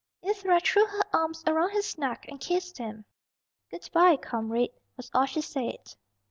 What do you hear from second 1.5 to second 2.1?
his